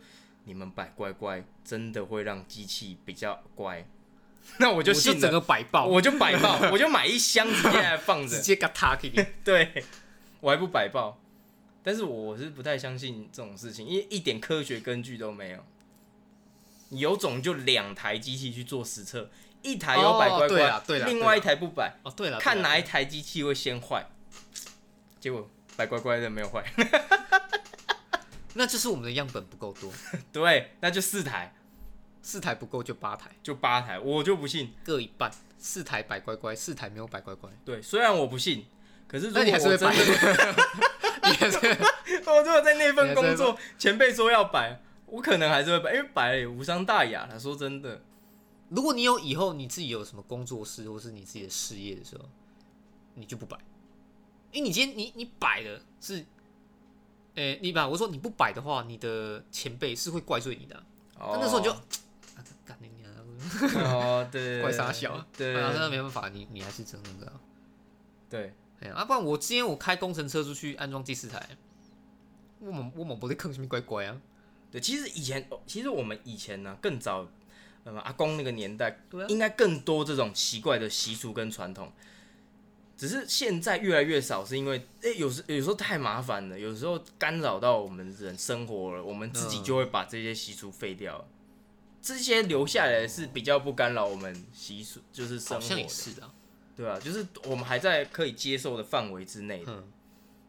[0.47, 3.85] 你们摆乖乖真的会让机器比较乖，
[4.57, 9.25] 那我就我整信了，个摆爆，我就摆爆， 我就买一箱直接来放着，直接给他给你。
[9.43, 9.83] 对。
[10.39, 11.19] 我还不摆爆。
[11.83, 15.63] 但是我是不太相信这种事情，因为一点科学根据都没有。
[16.89, 19.29] 有种就两台机器去做实测，
[19.61, 24.05] 一台有摆乖哦对乖，对啦另外一台不摆，哦，对了，看哪一台机器会先坏，
[25.19, 26.63] 结果摆乖乖的没有坏，
[28.57, 29.91] 那就是我们的样本不够多，
[30.33, 31.53] 对，那就四台，
[32.21, 34.73] 四台不够就八台，就八台，我就不信。
[34.83, 38.65] 各一半，四台摆乖乖，四台没有摆乖乖，对，虽然我不信，
[39.07, 39.95] 可是如果那你还是会我真摆。
[39.95, 40.03] 的，
[41.29, 41.57] 你还是
[42.29, 47.37] 我如果在那份工作，前辈说要摆，我可能还是会摆，因为摆了也无伤大雅啦。
[47.37, 48.01] 说真的，
[48.69, 52.25] 如果你有以后你自己有什么工作室或是你自己的事业的时候，
[53.13, 53.57] 你就不摆，
[54.51, 56.25] 因为你今天你你摆的是，
[57.37, 60.75] 诶、你把我说你不摆的话，你的前辈是会怪罪你的
[61.17, 61.71] 啊、哦那那时候你就，
[62.35, 63.11] 啊，干你娘！
[63.85, 67.33] 哦，对， 怪傻小，对啊，那没办法，你你还是真的啊。
[68.27, 71.47] 对，哎呀，啊，不然我今天我开工程车出去安装第四台，
[72.59, 74.19] 我们我们不会坑什么乖乖啊？
[74.71, 77.27] 对，其实以前，哦其实我们以前呢、更早，
[77.83, 81.91] 呃，阿公那个年代，应该更多这种奇怪的习俗跟传统。
[82.97, 91.25] 只是现在越来越少，是因为诶、有时有时候太麻烦了，有时候干扰到我们人生活了，我们自己嗯就会把这些习俗废掉了。
[92.01, 96.33] 这些留下来的是比较不干扰我们习俗，就是生好像也活的，是的啊，
[96.75, 99.71] 对啊，就是我们还在可以接受的范围之内的。
[99.71, 99.83] 嗯，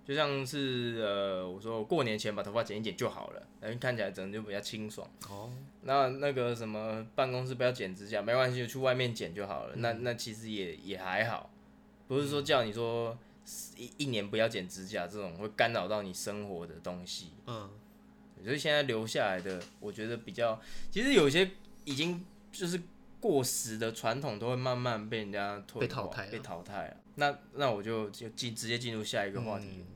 [0.07, 5.07] 就像是呃，我说过年前把头发剪一剪就好了，然后看起来整个就比较清爽。
[5.29, 5.51] 哦，
[5.83, 9.75] 那那个什么办公室不要剪指甲，没关系，就去外面剪就好了。
[9.75, 11.51] 嗯那那其实也也还好，
[12.09, 13.16] 不是说叫你说
[13.77, 17.31] 一一年不要剪指甲这种会干扰到你生活的东西。
[17.47, 17.71] 嗯，
[18.42, 21.49] 所以现在留下来的，我觉得比较，其实有些
[21.85, 22.81] 已经就是
[23.21, 26.97] 过时的传统，都会慢慢被人家退化被淘汰被淘汰了。
[27.14, 29.66] 那那我就就进直接进入下一个话题。
[29.68, 29.87] 嗯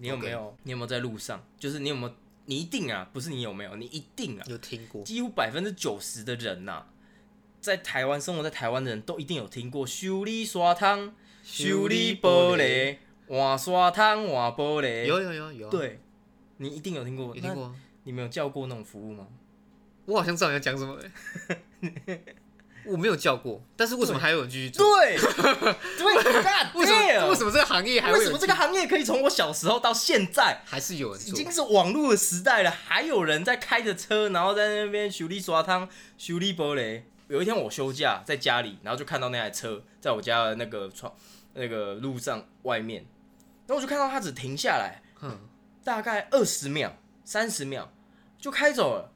[0.00, 0.56] 你有没有？
[0.62, 1.44] 你有没有在路上？
[1.58, 2.14] 就是你有没有？
[2.44, 3.74] 你一定啊，不是你有没有？
[3.74, 6.86] 你一定啊，有听过，几乎百分之九十的人呐、
[7.60, 11.12] 在台湾生活在台湾的人都一定有听过修理刷汤、
[11.50, 15.06] 修理玻璃、换刷汤、换玻璃。
[15.06, 15.98] 有有有有啊，对，
[16.58, 17.28] 你一定有听过。
[17.28, 17.74] 那有听过啊。
[18.04, 19.26] 你没有叫过那种服务吗？
[20.04, 20.98] 我好像知道你要讲什么
[21.80, 22.22] 欸，
[22.84, 24.84] 我没有叫过，但是为什么还有人继续做？
[24.84, 25.16] 对，
[25.98, 31.30] 对为什么为什么这个行业还为什么这个行业可以从我小时候到现在，还是有人做？
[31.30, 37.02] 已经是网络的时代了，还有人在开着车，然后在那边修理刷汤、修理玻璃。
[37.28, 41.12] 有一天我休假在家里，然后就看到那台车在我家的那个窗
[41.58, 43.04] 那个路上外面，
[43.66, 45.38] 然后我就看到他只停下来，嗯，
[45.84, 47.92] 大概二十秒、三十秒
[48.38, 49.12] 就开走了。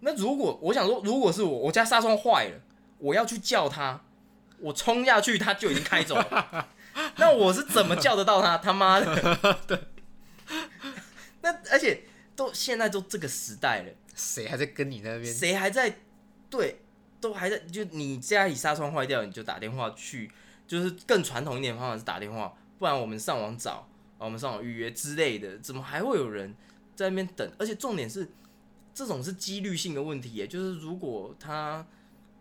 [0.00, 2.60] 那如果我想说，如果是我，我家纱窗坏了，
[2.98, 4.02] 我要去叫他，
[4.58, 6.68] 我冲下去，他就已经开走了。
[7.16, 8.58] 那我是怎么叫得到他？
[8.58, 9.38] 他妈的！
[9.66, 9.78] 对。
[11.40, 12.02] 那而且
[12.36, 15.32] 都现在都这个时代了，谁还在跟你那边？
[15.32, 15.98] 谁还在
[16.50, 16.80] 对，
[17.20, 20.30] 都还在就你家里纱窗坏掉，你就打电话去，
[20.72, 26.54] 就是更传统一点的方法是打电话，不然我们上网找，啊我们上网预约之类的，怎么还会有人
[26.96, 27.52] 在那边等？
[27.58, 28.26] 而且重点是，
[28.94, 31.86] 这种是几率性的问题耶，就是如果他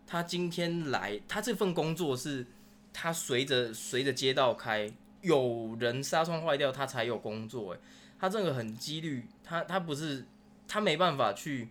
[0.08, 2.48] 他今天来，他这份工作是
[2.94, 4.90] 他随着随着街道开，
[5.20, 7.80] 有人纱窗坏掉，他才有工作，哎，
[8.18, 10.26] 他这个很几率，他他不是
[10.70, 11.68] 他没办法去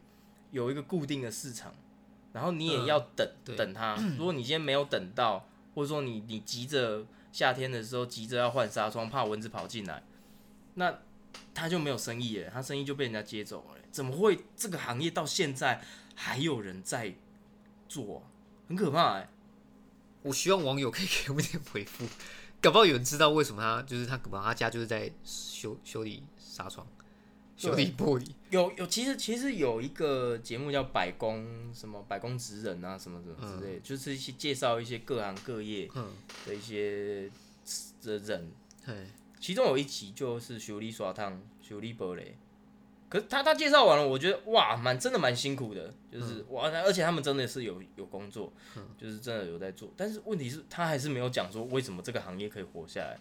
[0.50, 1.74] 有一个固定的市场，
[2.34, 3.96] 然后你也要等、对等他。
[4.18, 10.02] 如果你今天没有等到，或者说你你急着夏天的时候急着要换纱窗，怕蚊子跑进来，
[10.74, 11.00] 那
[11.54, 13.80] 他就没有生意了，他生意就被人家接走了。
[13.90, 15.82] 怎么会这个行业到现在
[16.14, 17.14] 还有人在
[17.88, 18.22] 做、
[18.68, 19.28] 很可怕哎、
[20.22, 22.06] 我希望网友可以给我们点回复，
[22.60, 26.86] 搞不好有人知道为什么他就是他，搞不好他家就是在修修理纱窗，
[27.68, 36.10] 修理玻璃，有有，其实其实有一个节目叫百工什么百工职人啊，什么什么之类的，就是一些介绍一些各行各业嗯，
[36.46, 37.30] 的一些
[38.02, 38.50] 的人，
[38.84, 38.94] 嘿，
[39.38, 42.22] 其中有一集就是修理刷汤、修理玻璃。
[43.10, 48.52] 可是他他介绍完了，我觉得哇，蛮真的蛮辛苦的，就是、哇，而且他们真的是有有工作，
[48.96, 49.92] 就是真的有在做。
[49.96, 53.18] 但是问题是，他还是没有讲说为什么这个行业可以活下来，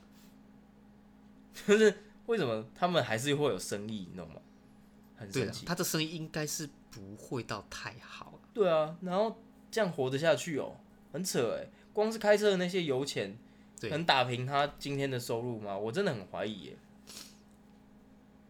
[1.67, 1.91] 就是
[2.30, 4.39] 为什么他们还是会有生意，你懂吗？
[5.18, 5.65] 很神奇。
[5.65, 8.39] 他的生意应该是不会到太好了。
[8.54, 9.36] 对啊，然后
[9.72, 10.76] 这样活得下去哦，
[11.12, 11.68] 很扯哎。
[11.92, 13.36] 光是开车的那些油钱，
[13.89, 15.76] 能打平他今天的收入吗？
[15.76, 16.78] 我真的很怀疑耶。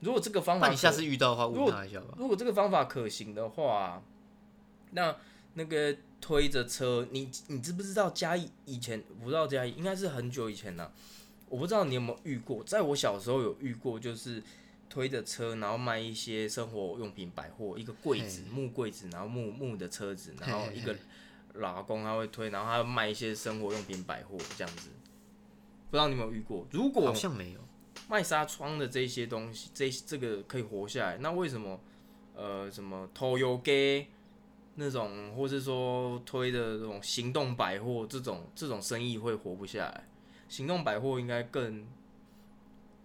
[0.01, 2.15] 如果这个方法可，那你下次遇到的话，问他一下吧。
[2.17, 4.03] 如果这个方法可行的话，
[4.91, 5.15] 那
[5.53, 10.91] 那个推着车，你你知不知道嘉义以前不知道嘉义应该是很久以前了、
[11.49, 14.41] 我不知道你有没有遇过，在我小时候有遇过，就是
[14.89, 20.95] 推着车，然后卖一些生活用品百货，一个柜子木柜子，然后木木的车子，然后一个
[21.53, 24.89] 老公他会推，然后他会卖一些生活用品百货这样子。
[25.89, 26.65] 不知道你有没有遇过？
[26.71, 27.59] 如果好像没有。
[28.07, 31.79] 卖纱窗的这些东西，这这个可以活下来，那为什么
[32.33, 34.07] 呃什么偷油给
[34.75, 40.08] 那种，或是说推的这种行动百货这种这种生意会活不下来？
[40.49, 41.85] 行动百货应该更有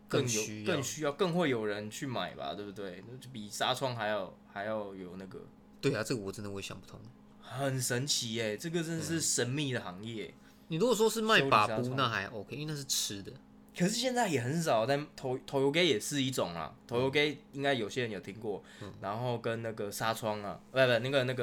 [0.08, 3.04] 更需要更需要更会有人去买吧，对不对？
[3.08, 5.40] 那就比纱窗还要还要有那个
[5.80, 6.98] 对啊，这个我真的我也想不通。
[7.40, 10.34] 很神奇耶，这个真的是神秘的行业。
[10.68, 13.30] 你如果说是卖把布，那还 OK，因为那是吃的。
[13.76, 16.74] 可是现在也很少，但头头油给也是一种啦。
[16.86, 18.62] 头油给应该有些人有听过，
[19.00, 21.34] 然后跟那个纱窗啊，不不，那个那个那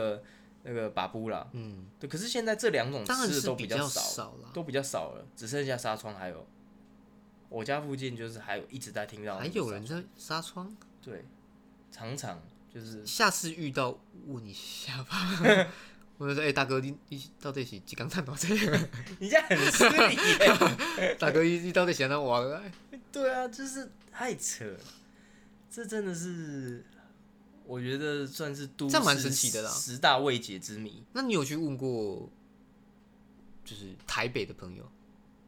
[0.69, 2.09] 个把布啦，嗯，对。
[2.09, 4.49] 可是现在这两种吃的都是比较较少，了。
[4.53, 6.45] 都比较少了，只剩下纱窗还有。
[7.49, 11.25] 我家附近就是还有一直在听到，还有人在纱窗，对，
[11.91, 12.41] 常常
[12.73, 15.67] 就是下次遇到问一下吧。
[16.17, 18.79] 我就说，哎、大哥，你你到底是几缸碳多这个？
[19.17, 21.15] 你这样很失礼耶。
[21.17, 22.71] 大哥，你你到底想让我来？
[23.11, 24.79] 对啊，就是太扯了，
[25.69, 26.85] 这真的是
[27.65, 31.03] 我觉得算是都这样蛮神奇的啦十大未解之谜。
[31.13, 32.29] 那你有去问过，
[33.63, 34.83] 就是台北的朋友，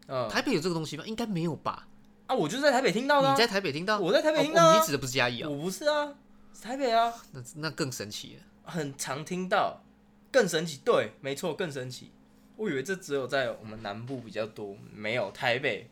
[0.08, 1.04] 嗯，台北有这个东西吗？
[1.06, 1.88] 应该没有吧？
[2.28, 3.34] 啊，我就是在台北听到的、啊。
[3.34, 4.00] 你在台北听到？
[4.00, 5.50] 我在台北哦听到啊哦你指的不是嘉义啊？
[5.50, 6.14] 我不是啊，
[6.54, 8.44] 是台北啊，那那更神奇了。
[8.64, 9.82] 很常听到，
[10.32, 10.80] 更神奇。
[10.86, 12.12] 对，没错，更神奇。
[12.56, 15.90] 我以为这只有在我们南部比较多，没有，台北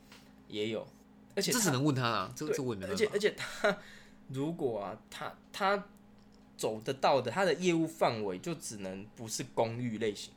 [0.47, 0.87] 也有，
[1.35, 2.93] 而且它这只能问他啊，这个这我也没办法。
[2.93, 3.77] 而且而且他
[4.29, 5.85] 如果啊，他他
[6.61, 10.31] 走得到的，他的业务范围就只能不是公寓类型，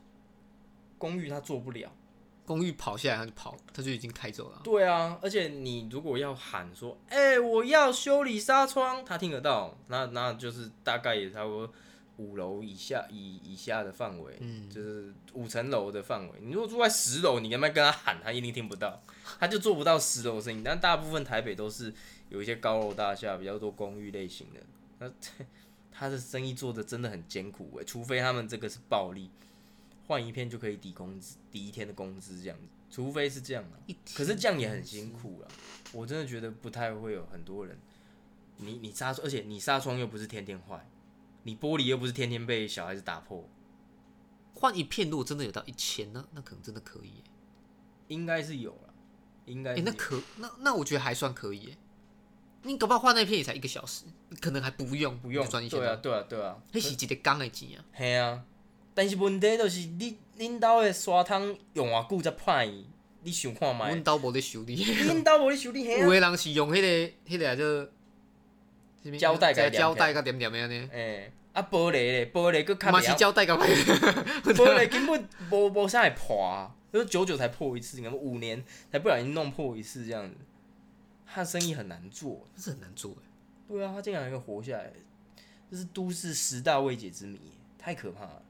[0.97, 1.91] 公寓他做不了。
[2.47, 4.61] 公寓跑下来他就跑，他就已经开走了。
[4.63, 11.71] 对啊，而且你如果要喊说，哎、我要修理纱窗，他听得到，那那就是大概也差不多
[12.17, 16.33] 五楼以下以以下的范围，嗯就是五层楼的范围。
[16.41, 19.01] 你如果住在十楼，你干嘛跟他喊，他一定听不到，
[19.39, 20.61] 他就做不到十楼的声音。
[20.63, 21.93] 但大部分台北都是
[22.29, 24.59] 有一些高楼大厦，比较多公寓类型的，
[24.99, 25.11] 那
[25.97, 29.29] 他的生意做的真的很艰苦哎，除非他们这个是暴利，
[30.07, 33.79] 换一片就可以抵工资，抵一天的工资这样子，除非是这样啊。
[34.13, 35.47] 可是这样也很辛苦了，
[35.93, 37.77] 我真的觉得不太会有很多人，
[38.57, 40.85] 你你纱窗，而且你纱窗又不是天天坏，
[41.43, 43.47] 你玻璃又不是天天被小孩子打破，
[44.53, 47.23] 换一片，如果真的有到一千，呢那可能真的可以耶。
[48.09, 48.93] 应该是有了，
[49.45, 51.77] 应该那可那那我觉得还算可以耶。
[52.65, 54.03] 你搞不好换那片也才一个小时，
[54.41, 57.85] 可能还不用不用就赚一千对啊，对啊，对啊，那是一个缸的钱啊。
[57.93, 58.43] 嘿啊，
[58.93, 62.85] 但是问题就是你恁兜的刷汤用偌久才歹去，
[63.23, 64.03] 你想看阮觅？
[64.03, 66.13] 兜无咧修理，恁兜无咧修理嘿有啊？
[66.13, 67.89] 的人是用迄、个迄、个
[69.17, 73.67] 叫胶带胶带甲点点的安尼，诶，啊玻璃咧，玻璃佫较嘛是袂胶带甲歹，
[74.53, 80.35] 玻璃根本无无啥会破啊，就是久久才破一次，你看五年才不小心弄破一次这样子，
[81.25, 82.47] 他的生意很难做。
[82.55, 83.25] 这很难做哎。
[83.67, 84.91] 对啊，他竟然还可以活下来，
[85.71, 87.39] 这是都市十大未解之谜，
[87.77, 88.41] 太可怕了。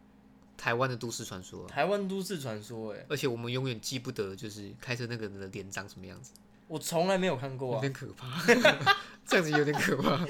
[0.57, 6.32] 台湾的都市传说啊，台湾都市传说，哎，而且我们永远记不得，就是开车那个人的脸长什么样子，
[6.67, 7.82] 我从来没有看过有啊。
[7.82, 8.41] 点可怕，
[9.26, 10.26] 这样子有点可怕。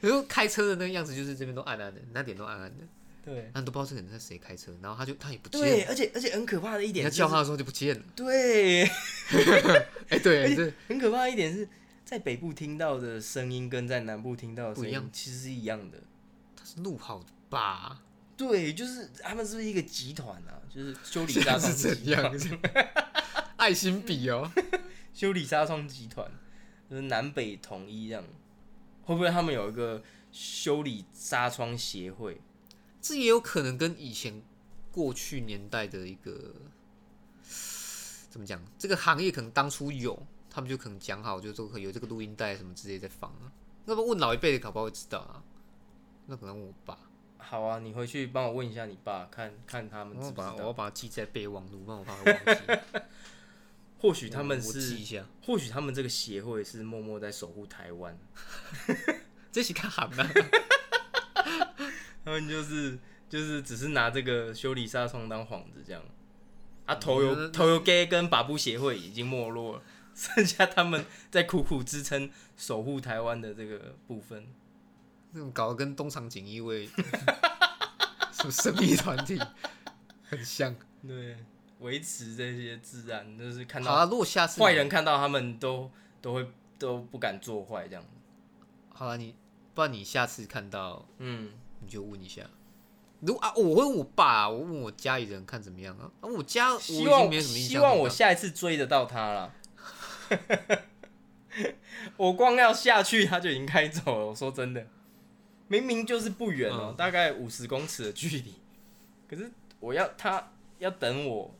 [0.00, 2.84] 然后开车的那个样子，就是这边都暗暗的，那脸都暗暗的，
[3.28, 8.02] 对但都不知道这个人在谁开车，然后他就他也不见对，了，而且而且很可怕的一你点是，要叫他的时候就不见了。
[8.16, 8.84] 对，
[10.08, 11.68] 哎、对，这很可怕的一点是
[12.04, 15.98] 在北部听到的声音跟在南部听到的声不一样音其实是一样的。
[16.56, 18.00] 他是录好的吧？
[18.36, 20.62] 对，就是他们是不是一个集团啊？
[20.72, 22.58] 就是修理这纱窗是集团怎样？
[23.56, 24.50] 爱心笔哦，
[25.12, 26.30] 修理纱窗集团，
[26.88, 28.24] 就是南北统一这样。
[29.02, 32.40] 会不会他们有一个修理纱窗协会？
[33.08, 34.42] 这也有可能跟以前
[34.92, 36.54] 过去年代的一个
[38.28, 43.50] 怎么讲，这个行业可能当初有，他们就可能讲好，就说有这个录音带什么之类在放啊。
[43.86, 45.42] 那么问老一辈的，搞不好会知道啊。
[46.26, 46.98] 那可能问我爸，
[47.38, 50.72] 好啊，你回去帮我问一下你爸，看看他们知不知我要把我要。
[50.74, 53.00] 把它记在备忘录，不然我怕会忘记。
[54.00, 58.18] 或许他们是一，下，或许他们这个协会是默默在守护台湾。
[59.50, 60.30] 这是看行啊。
[62.28, 62.98] 他们就是
[63.28, 66.02] 就是只是拿这个修理纱窗当幌子这样。
[66.84, 69.82] 啊，头油头油 gay 跟把布协会已经没落了，
[70.14, 74.46] 剩下他们在苦苦支撑守护台湾的这个部分。
[75.32, 76.86] 那种搞得跟东厂锦衣卫
[78.32, 79.38] 什么神秘团体
[80.24, 80.74] 很像。
[81.06, 81.36] 对，
[81.80, 85.90] 维持这些自然，就是看到好啊，如果下次坏人看到他们都
[86.22, 88.04] 都会都不敢做坏这样。
[88.88, 89.34] 好了，你
[89.74, 92.42] 不然你下次看到嗯，你就问一下。
[93.20, 96.10] 如啊，我会问我爸、啊，我问我家里人看怎么样啊。
[96.20, 97.70] 啊，我家我已经希望没有什么印象。
[97.70, 99.54] 希望我下一次追得到他了。
[102.16, 104.26] 我光要下去他就已经开走了。
[104.26, 104.86] 我说真的，
[105.66, 108.54] 明明就是不远哦、嗯大概五十公尺的距离，
[109.28, 109.50] 可是
[109.80, 111.52] 我要他要等我。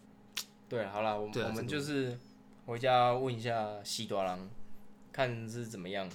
[0.69, 2.19] 对，好了，我我们啊这个就是
[2.67, 4.49] 回家问一下西多郎，
[5.11, 6.09] 看是怎么样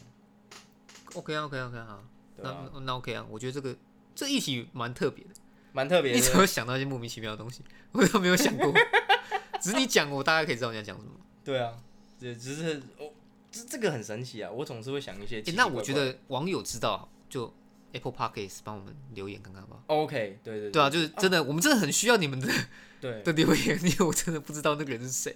[1.16, 2.04] ，OK 啊，OK 啊，OK 啊，好，
[2.38, 3.76] 那那 OK 啊，我觉得这个
[4.16, 5.32] 这议题蛮特别的。
[5.72, 7.64] 蛮特别你怎的，么想到一些莫名其妙的东西？
[7.94, 8.72] 我都没有想过。
[9.60, 11.12] 只是你讲，我大概可以知道你在讲什么。
[11.44, 11.74] 对啊，
[12.20, 13.10] 这只是哦，
[13.52, 14.52] 这这个很神奇啊！
[14.52, 15.72] 我总是会想一些奇奇怪怪。
[15.72, 17.52] 那我觉得网友知道，就
[17.94, 22.48] Apple Podcast 帮我们留言看看好不好？OK，对对对啊，就是真的，我们真的很需要你们的
[23.02, 25.36] 对，的留言，因为我真的不知道那个人是谁，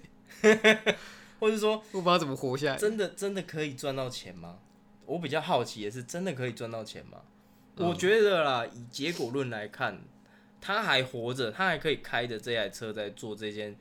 [1.40, 2.78] 或者说我不知道怎么活下来。
[2.78, 4.60] 真的真的可以赚到钱吗？
[5.06, 7.20] 我比较好奇的是，真的可以赚到钱吗？
[7.78, 7.90] 嗯。
[7.90, 10.02] 我觉得啦，以结果论来看，
[10.60, 13.76] 他还活着，他还可以开着这台车在做这件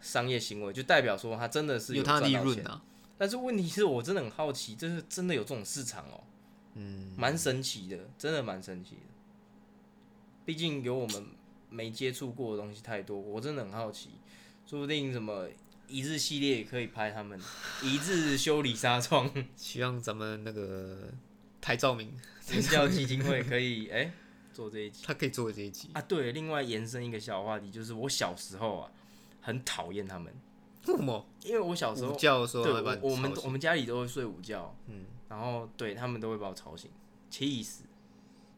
[0.00, 2.62] 商业行为，就代表说他真的是有他利赚到钱。
[2.62, 2.82] 润啊，
[3.16, 6.24] 但是问题是我真的很好奇，这是真的有这种市场哦、
[6.74, 9.00] 嗯，蛮神奇的，真的蛮神奇的。
[10.44, 11.26] 毕竟有我们
[11.70, 14.10] 没接触过的东西太多，我真的很好奇，
[14.66, 15.48] 说不定什么
[15.88, 17.40] 一日系列也可以拍他们
[17.82, 21.08] 一日修理纱窗， 希望咱们那个
[21.60, 22.12] 台照明，
[22.48, 24.12] 人教基金会可以哎、
[24.52, 25.90] 做这一集他可以做这一集。
[25.92, 26.00] 啊。
[26.02, 28.90] 对，另外延伸一个小话题，就是我小时候啊
[29.40, 30.32] 很讨厌他们，
[30.86, 31.26] 为什么？
[31.44, 36.90] 因为我小时候午觉的时候对我我们我们家里都会睡午觉，嗯，然后对他们都会把我吵醒，
[37.30, 37.84] 气死，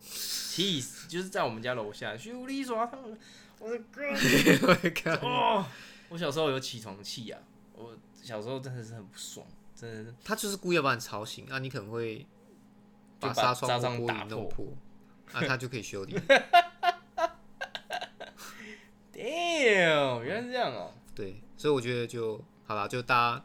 [0.01, 1.09] 气死！
[1.09, 3.19] 就是在我们家楼下修理耍他们，
[3.59, 5.65] 我的哥， 哦！
[6.11, 7.41] 我小时候有起床气啊，
[7.75, 12.27] 我小时候真的是很不爽，真的是他就是故意要把你吵醒啊，你可能会就
[13.21, 14.67] 把纱窗纱窗或玻打破璃弄破，
[15.33, 16.15] 啊，他就可以修理。
[19.13, 23.45] damn，原来是这样哦、 对，所以我觉得就好啦，就大家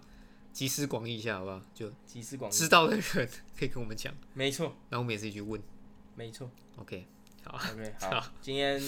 [0.52, 1.62] 集思广益一下，好不好？
[1.74, 5.62] 就集思广益，知道的人可以跟我们讲， 没错那我们也自己去问。
[6.16, 6.48] 没错
[6.78, 7.08] OK，
[7.44, 8.80] 好，，OK， 好，今天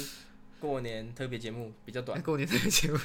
[0.59, 2.97] 过年特别节目比较短过年特别节目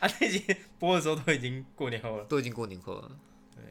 [0.00, 0.44] 啊，那集
[0.78, 3.10] 播的时候都已经过年后了，都已经过年后了。
[3.56, 3.64] 对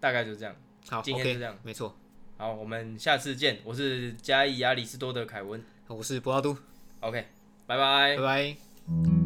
[0.00, 0.56] 大概就这样。
[0.88, 1.94] 好今天就这样没错。
[2.36, 6.56] 好，我们下次见，我是嘉义亚里士多德凯文我是博拉都
[7.00, 7.26] ，，OK，
[7.66, 8.16] 拜拜拜。
[8.16, 9.19] 拜。